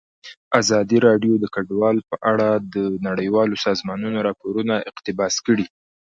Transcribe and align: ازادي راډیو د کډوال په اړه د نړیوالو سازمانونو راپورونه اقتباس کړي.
ازادي 0.59 0.97
راډیو 1.07 1.33
د 1.39 1.45
کډوال 1.55 1.97
په 2.09 2.15
اړه 2.31 2.49
د 2.73 2.75
نړیوالو 3.07 3.55
سازمانونو 3.65 4.17
راپورونه 4.27 4.73
اقتباس 4.89 5.35
کړي. 5.45 5.65